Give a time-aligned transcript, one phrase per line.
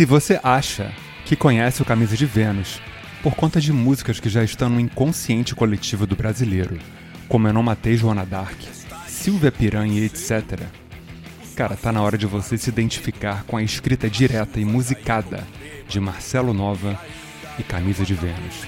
[0.00, 0.90] Se você acha
[1.26, 2.80] que conhece o Camisa de Vênus
[3.22, 6.78] por conta de músicas que já estão no inconsciente coletivo do brasileiro,
[7.28, 8.58] como Eu Não Matei Joana Dark,
[9.06, 10.58] Silvia Piranha etc.,
[11.54, 15.46] cara, tá na hora de você se identificar com a escrita direta e musicada
[15.86, 16.98] de Marcelo Nova
[17.58, 18.66] e Camisa de Vênus.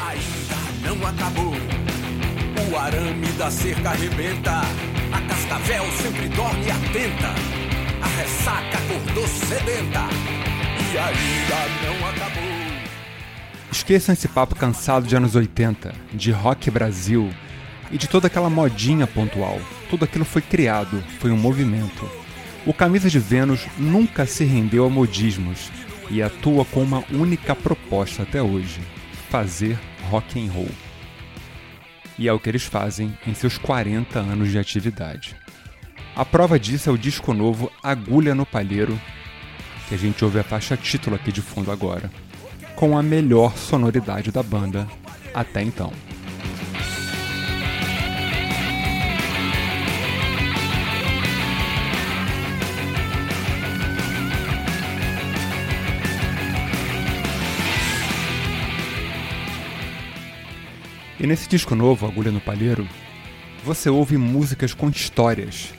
[0.00, 1.54] Ainda não acabou.
[2.72, 4.62] O arame da cerca arrebenta.
[5.12, 7.63] A cascavel sempre dorme atenta.
[8.16, 10.08] Ressaca acordou sedenta.
[10.92, 12.42] E ainda não acabou.
[13.72, 17.28] Esqueçam esse papo cansado de anos 80, de rock Brasil
[17.90, 19.60] e de toda aquela modinha pontual.
[19.90, 22.08] Tudo aquilo foi criado, foi um movimento.
[22.64, 25.72] O Camisa de Vênus nunca se rendeu a modismos
[26.08, 28.80] e atua com uma única proposta até hoje:
[29.28, 29.76] fazer
[30.08, 30.70] rock and roll.
[32.16, 35.34] E é o que eles fazem em seus 40 anos de atividade.
[36.16, 38.96] A prova disso é o disco novo Agulha no Palheiro,
[39.88, 42.08] que a gente ouve a faixa título aqui de fundo agora,
[42.76, 44.86] com a melhor sonoridade da banda
[45.34, 45.92] até então.
[61.18, 62.86] E nesse disco novo, Agulha no Palheiro,
[63.64, 65.74] você ouve músicas com histórias,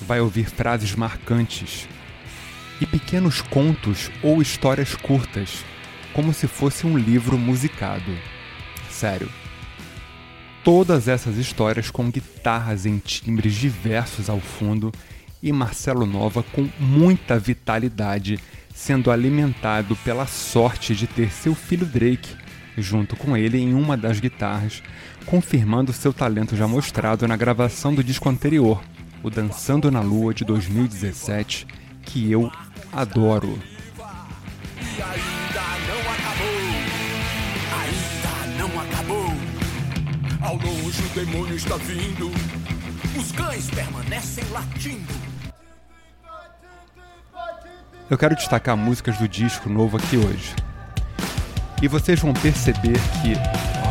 [0.00, 1.88] vai ouvir frases marcantes
[2.80, 5.64] e pequenos contos ou histórias curtas,
[6.12, 8.16] como se fosse um livro musicado.
[8.90, 9.28] Sério.
[10.62, 14.92] Todas essas histórias com guitarras em timbres diversos ao fundo
[15.42, 18.38] e Marcelo Nova com muita vitalidade,
[18.74, 24.20] sendo alimentado pela sorte de ter seu filho Drake junto com ele em uma das
[24.20, 24.82] guitarras,
[25.24, 28.82] confirmando seu talento já mostrado na gravação do disco anterior,
[29.26, 31.66] o Dançando na Lua de 2017,
[32.02, 32.48] que eu
[32.92, 33.58] adoro.
[40.40, 42.30] Ao longe o demônio está vindo.
[43.18, 45.12] Os cães permanecem latindo.
[48.08, 50.54] Eu quero destacar músicas do disco novo aqui hoje.
[51.82, 53.34] E vocês vão perceber que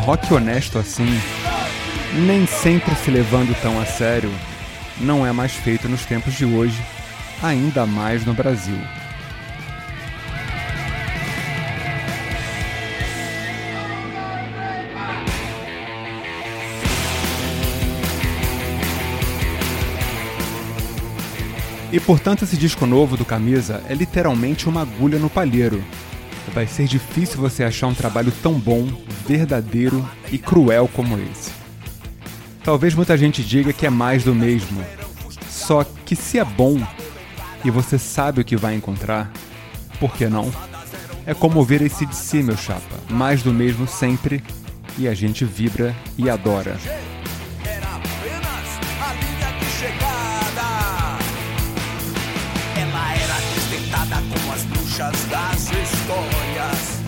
[0.06, 1.20] rock honesto assim,
[2.26, 4.32] nem sempre se levando tão a sério,
[5.00, 6.82] não é mais feito nos tempos de hoje,
[7.42, 8.80] ainda mais no Brasil.
[21.96, 25.82] E portanto, esse disco novo do Camisa é literalmente uma agulha no palheiro.
[26.54, 28.86] Vai ser difícil você achar um trabalho tão bom,
[29.26, 31.65] verdadeiro e cruel como esse.
[32.66, 34.84] Talvez muita gente diga que é mais do mesmo.
[35.48, 36.82] Só que se é bom
[37.64, 39.32] e você sabe o que vai encontrar,
[40.00, 40.52] por que não?
[41.28, 42.96] É como ouvir esse de si, meu chapa.
[43.08, 44.44] Mais do mesmo sempre
[44.98, 46.76] e a gente vibra e adora.
[54.56, 57.05] As bruxas das histórias.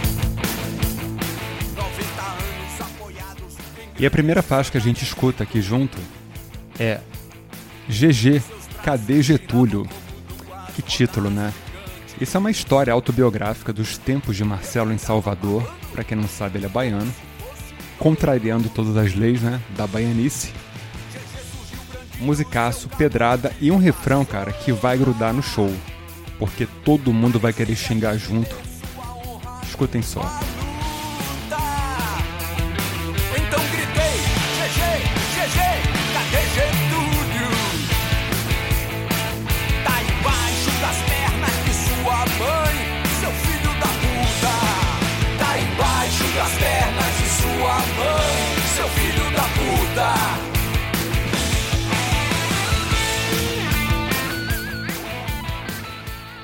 [4.00, 5.98] E a primeira faixa que a gente escuta aqui junto
[6.80, 7.00] é
[7.90, 8.44] GG,
[8.84, 9.88] cadê Getúlio?
[10.76, 11.52] Que título, né?
[12.22, 16.60] Isso é uma história autobiográfica dos tempos de Marcelo em Salvador, para quem não sabe,
[16.60, 17.12] ele é baiano,
[17.98, 20.52] contrariando todas as leis, né, da baianice.
[22.20, 25.72] Musicaço, pedrada e um refrão, cara, que vai grudar no show,
[26.38, 28.56] porque todo mundo vai querer xingar junto.
[29.64, 30.22] Escutem só.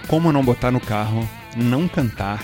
[0.07, 2.39] Como não botar no carro, não cantar.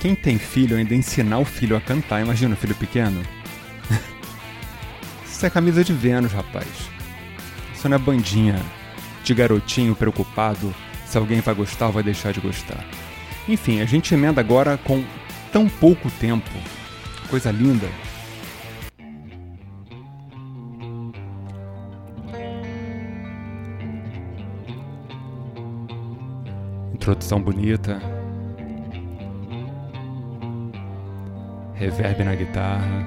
[0.00, 3.22] Quem tem filho ainda ensinar o filho a cantar, imagina o filho pequeno.
[5.24, 6.68] Isso é camisa de Vênus, rapaz.
[7.74, 8.60] Isso não é bandinha
[9.22, 10.74] de garotinho preocupado
[11.06, 12.84] se alguém vai gostar ou vai deixar de gostar.
[13.48, 15.02] Enfim, a gente emenda agora com
[15.52, 16.50] tão pouco tempo.
[17.30, 17.88] Coisa linda.
[27.04, 28.00] Introdução bonita.
[31.74, 33.04] Reverb na guitarra.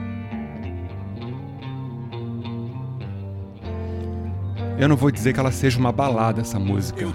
[4.77, 7.07] Eu não vou dizer que ela seja uma balada essa música.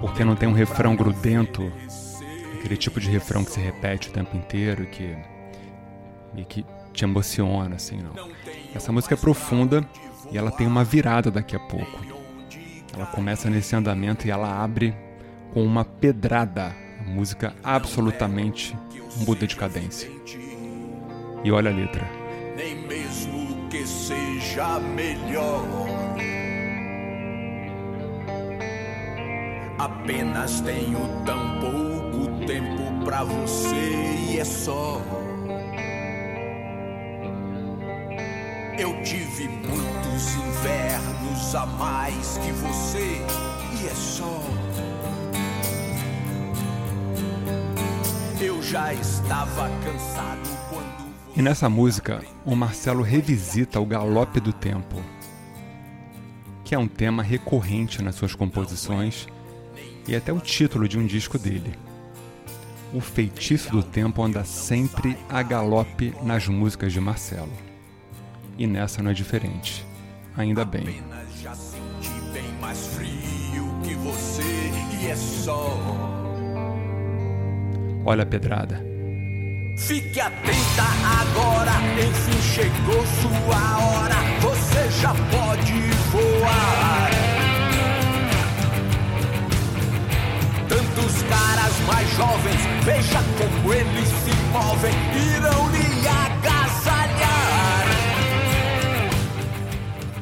[0.00, 1.72] Porque não tem um refrão grudento,
[2.58, 5.16] aquele tipo de refrão que se repete o tempo inteiro, que
[6.34, 8.28] e que te emociona, assim, não.
[8.74, 9.88] Essa música é profunda
[10.32, 12.00] e ela tem uma virada daqui a pouco.
[12.92, 14.92] Ela começa nesse andamento e ela abre
[15.52, 16.74] com uma pedrada.
[17.00, 18.76] A música absolutamente
[19.26, 20.08] muda de cadência.
[21.44, 22.08] E olha a letra.
[22.56, 25.66] Nem mesmo que seja melhor.
[29.78, 35.02] Apenas tenho tão pouco tempo pra você e é só.
[38.78, 43.20] Eu tive muitos invernos a mais que você
[43.80, 44.40] e é só.
[48.72, 51.12] Já estava cansado quando.
[51.36, 54.96] E nessa música, o Marcelo revisita o galope do tempo,
[56.64, 59.28] que é um tema recorrente nas suas composições
[60.08, 61.78] e até o título de um disco dele.
[62.94, 67.52] O feitiço do tempo anda sempre a galope nas músicas de Marcelo.
[68.56, 69.86] E nessa não é diferente.
[70.34, 70.98] Ainda bem.
[70.98, 74.42] Apenas já senti bem mais frio que você
[75.02, 76.21] e é só.
[78.04, 78.92] Olha a pedrada.
[79.76, 80.84] Fique atenta
[81.20, 84.14] agora, enfim chegou sua hora.
[84.40, 85.72] Você já pode
[86.10, 87.10] voar.
[90.68, 94.94] Tantos caras mais jovens, veja como eles se movem,
[95.36, 97.86] irão lhe agasalhar.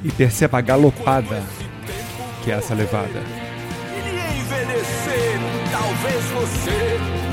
[0.05, 1.43] E perceba a galopada
[2.43, 3.23] que é essa levada.
[3.97, 5.39] E lhe envelhecer,
[5.71, 7.30] talvez você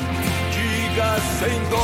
[1.39, 1.77] sem dó.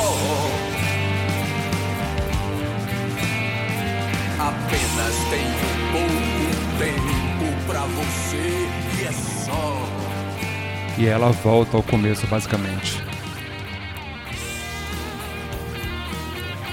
[4.39, 5.54] Apenas tenho
[5.92, 8.68] pouco tempo pra você
[9.00, 9.88] e é só.
[10.98, 13.01] E ela volta ao começo, basicamente.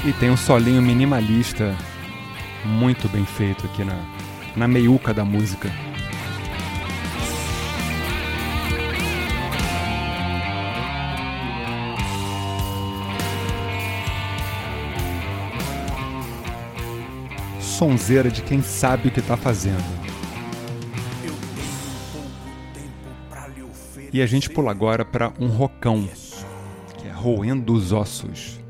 [0.05, 1.77] E tem um solinho minimalista
[2.65, 3.99] muito bem feito aqui na,
[4.57, 5.71] na meiuca da música.
[17.81, 19.83] Sonzeira de quem sabe o que tá fazendo.
[24.13, 26.07] E a gente pula agora para um rocão,
[26.99, 28.61] que é roendo os ossos.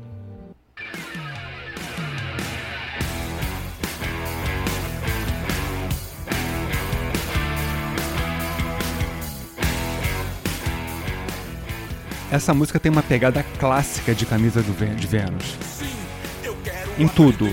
[12.31, 14.71] Essa música tem uma pegada clássica de camisa de
[15.05, 15.57] Vênus,
[16.97, 17.49] em tudo,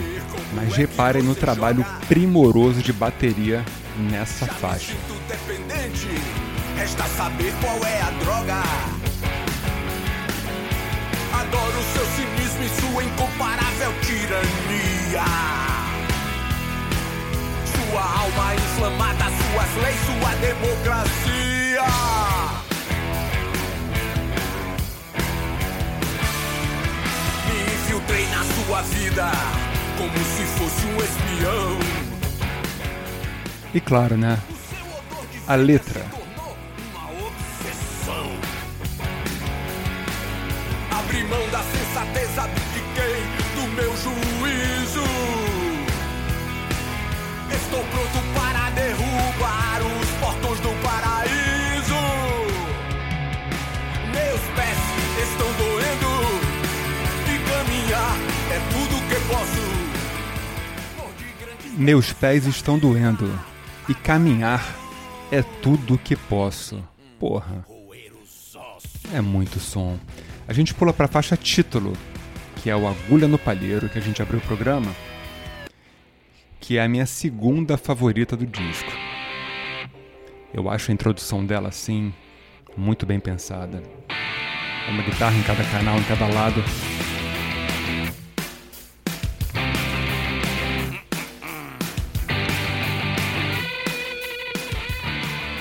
[0.53, 3.65] mas reparem no trabalho primoroso de bateria
[3.97, 4.95] nessa faixa.
[6.77, 8.63] Resta saber qual é a droga.
[11.33, 15.25] Adoro seu cinismo e sua incomparável tirania.
[17.67, 21.85] Sua alma inflamada, suas leis, sua democracia.
[27.47, 29.68] Me infiltrei na sua vida
[29.99, 31.79] como se fosse um espião.
[33.75, 34.39] E claro, né?
[35.47, 36.07] A letra.
[36.95, 38.31] uma obsessão.
[40.91, 43.23] Abri mão da sensatez, abdiquei
[43.57, 45.05] do meu juízo.
[47.51, 48.68] Estou pronto para
[61.79, 63.33] Meus pés estão doendo
[63.89, 64.75] e caminhar
[65.31, 66.83] é tudo que posso.
[67.21, 67.65] Porra,
[69.15, 69.97] é muito som.
[70.49, 71.93] A gente pula pra faixa título,
[72.57, 74.93] que é o Agulha no Palheiro, que a gente abriu o programa,
[76.59, 78.91] que é a minha segunda favorita do disco.
[80.53, 82.13] Eu acho a introdução dela assim
[82.77, 83.81] muito bem pensada.
[84.89, 86.61] Uma guitarra em cada canal, em cada lado.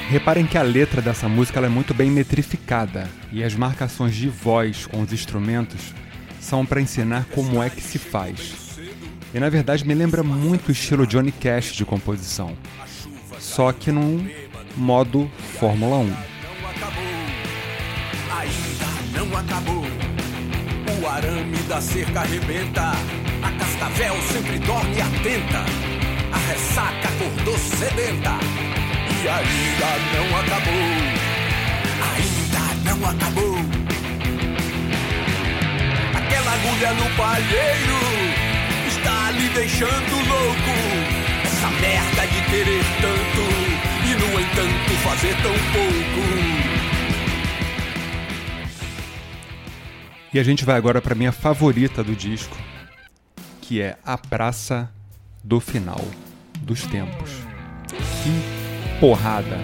[0.10, 4.86] Reparem que a letra dessa música é muito bem metrificada e as marcações de voz
[4.86, 5.94] com os instrumentos
[6.40, 8.80] são para ensinar como é que se faz.
[9.34, 12.56] E na verdade me lembra muito o estilo Johnny Cash de composição,
[13.38, 14.26] só que num
[14.78, 16.06] modo Fórmula 1.
[16.06, 16.16] não
[16.70, 17.04] acabou,
[18.40, 19.84] ainda não acabou.
[21.02, 22.92] O arame da cerca arrebenta,
[23.44, 25.66] a cascavel sempre dorme atenta,
[26.32, 28.40] a ressaca acordou sedenta,
[29.24, 31.28] e ainda não acabou.
[32.84, 33.56] não acabou.
[36.16, 38.00] Aquela agulha no palheiro
[38.88, 40.76] está lhe deixando louco.
[41.44, 43.44] Essa merda de querer tanto
[44.06, 46.68] e, no entanto, fazer tão pouco.
[50.34, 52.58] E a gente vai agora para minha favorita do disco,
[53.62, 54.92] que é A Praça
[55.44, 56.06] do Final
[56.62, 57.32] dos Tempos.
[58.24, 58.57] Que
[59.00, 59.58] porrada!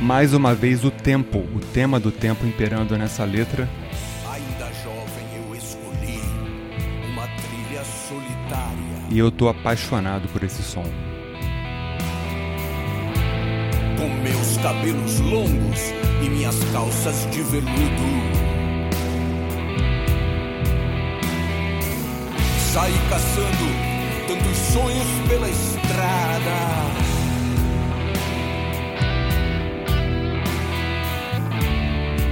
[0.00, 3.68] Mais uma vez o tempo, o tema do tempo imperando nessa letra.
[4.30, 6.20] Ainda jovem eu escolhi
[7.10, 9.06] uma trilha solitária.
[9.10, 10.84] E eu tô apaixonado por esse som.
[13.96, 15.80] Com meus cabelos longos
[16.24, 18.35] e minhas calças de veludo.
[22.76, 23.66] Saí caçando
[24.28, 26.56] tantos sonhos pela estrada.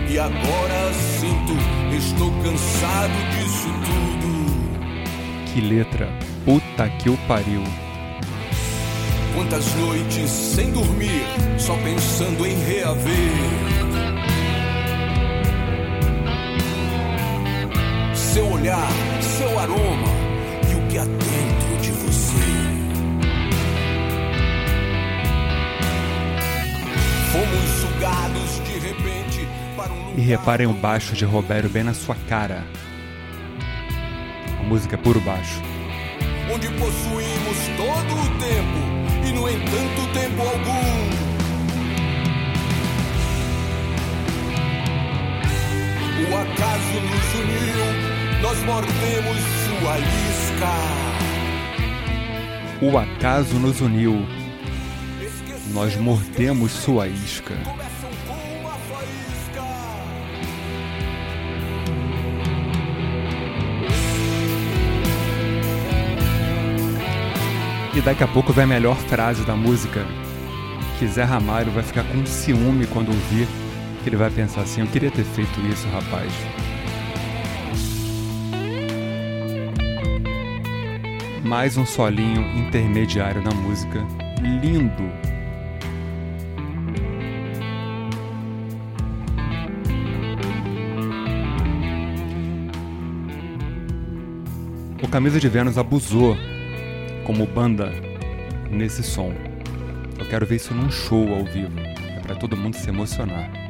[0.07, 1.57] E agora sinto,
[1.97, 5.51] estou cansado disso tudo.
[5.51, 6.13] Que letra!
[6.45, 7.63] Puta que o pariu!
[9.35, 11.25] Quantas noites sem dormir,
[11.57, 13.33] só pensando em reaver.
[18.15, 18.91] Seu olhar,
[19.23, 20.14] seu aroma
[20.95, 22.39] que há dentro de você.
[27.33, 30.19] Fomos sugados de repente para um lugar.
[30.19, 32.65] E reparem o baixo de Roberto bem na sua cara.
[34.61, 35.61] A música é puro baixo.
[36.55, 40.95] onde possuímos todo o tempo e no entanto tempo algum.
[46.31, 50.71] O acaso nos uniu, nós mordemos sua isca.
[52.81, 54.27] O acaso nos uniu,
[55.73, 57.55] nós mordemos sua isca.
[67.95, 70.05] E daqui a pouco vem a melhor frase da música,
[70.99, 73.47] que Zé Ramalho vai ficar com ciúme quando ouvir,
[74.03, 76.33] que ele vai pensar assim, eu queria ter feito isso, rapaz.
[81.45, 84.03] Mais um solinho intermediário na música,
[84.41, 85.03] lindo.
[95.03, 96.35] O Camisa de Vênus abusou
[97.27, 97.93] como banda
[98.71, 99.35] nesse som.
[100.19, 101.79] Eu quero ver isso num show ao vivo.
[101.79, 103.64] É pra todo mundo se emocionar.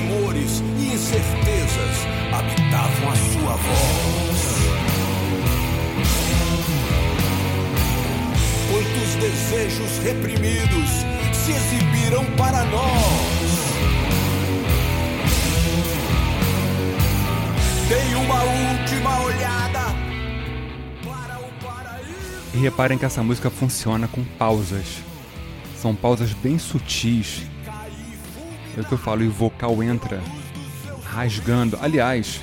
[0.00, 1.96] Temores e incertezas
[2.32, 4.40] habitavam a sua voz.
[8.70, 10.90] Quantos desejos reprimidos
[11.34, 13.50] se exibiram para nós.
[17.88, 19.80] Dei uma última olhada
[21.04, 22.54] para o paraíso.
[22.54, 25.02] E reparem que essa música funciona com pausas.
[25.76, 27.49] São pausas bem sutis.
[28.76, 30.20] É o que eu falo, e o vocal entra
[31.04, 31.78] rasgando.
[31.80, 32.40] Aliás,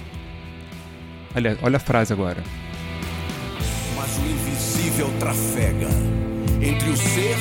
[1.34, 2.44] aliás, olha a frase agora.
[3.96, 5.88] Mas o invisível trafega
[6.62, 7.38] entre o ser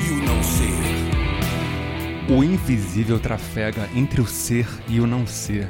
[0.00, 2.32] e o não ser.
[2.32, 5.68] O invisível trafega entre o ser e o não ser.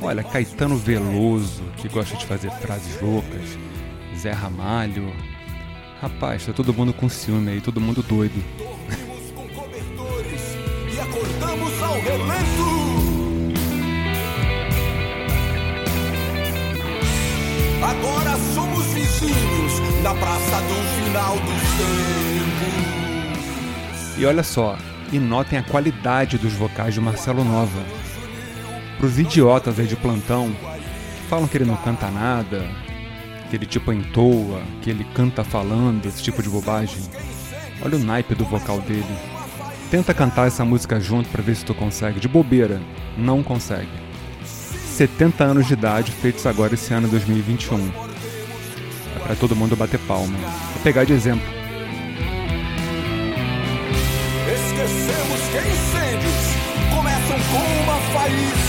[0.00, 3.58] Olha, Caetano Veloso, que gosta de fazer frases loucas,
[4.16, 5.12] Zé Ramalho.
[6.00, 8.42] Rapaz, tá todo mundo com ciúme aí, todo mundo doido.
[12.00, 12.80] Relento.
[17.82, 22.70] Agora somos vizinhos na praça do final dos tempos.
[24.18, 24.76] E olha só,
[25.12, 27.82] e notem a qualidade dos vocais de Marcelo Nova.
[28.98, 32.68] Pros idiotas aí de plantão, que falam que ele não canta nada,
[33.48, 37.02] que ele tipo entoa, que ele canta falando, esse tipo de bobagem.
[37.82, 39.29] Olha o naipe do vocal dele.
[39.90, 42.20] Tenta cantar essa música junto pra ver se tu consegue.
[42.20, 42.80] De bobeira,
[43.18, 43.90] não consegue.
[44.44, 47.92] 70 anos de idade, feitos agora esse ano 2021.
[49.16, 50.38] É pra todo mundo bater palma.
[50.38, 51.42] Vou pegar de exemplo.
[54.46, 56.36] Esquecemos que incêndios
[56.94, 58.60] começam com uma faísca.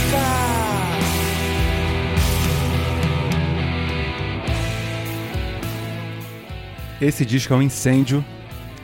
[6.99, 8.25] Esse disco é um incêndio,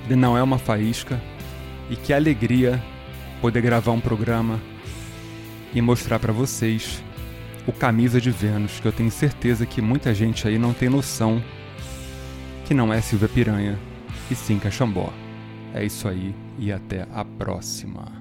[0.05, 1.19] ele não é uma faísca.
[1.89, 2.83] E que alegria
[3.41, 4.59] poder gravar um programa
[5.73, 7.03] e mostrar para vocês
[7.67, 11.43] o Camisa de Vênus, que eu tenho certeza que muita gente aí não tem noção
[12.65, 13.79] que não é Silvia Piranha
[14.29, 15.11] e sim Caxambó.
[15.73, 18.16] É isso aí e até a próxima.